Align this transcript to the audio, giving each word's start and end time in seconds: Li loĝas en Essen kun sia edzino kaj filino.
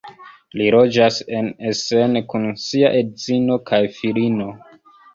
Li 0.61 0.69
loĝas 0.75 1.19
en 1.41 1.51
Essen 1.73 2.19
kun 2.33 2.49
sia 2.65 2.93
edzino 3.05 3.63
kaj 3.71 3.83
filino. 4.03 4.53